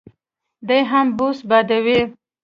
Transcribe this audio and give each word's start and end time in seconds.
دی 0.67 0.79
هم 0.91 1.07
بوس 1.17 1.37
بادوي. 1.49 1.99